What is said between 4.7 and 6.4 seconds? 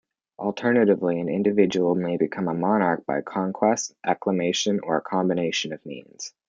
or a combination of means.